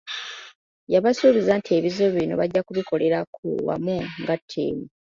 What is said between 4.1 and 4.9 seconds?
nga ttiimu.